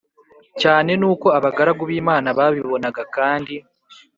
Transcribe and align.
cyane 0.61 0.91
n 0.99 1.03
uko 1.11 1.27
abagaragu 1.37 1.83
b 1.89 1.91
Imana 2.01 2.27
babibonaga 2.37 3.01
kandi 3.15 3.55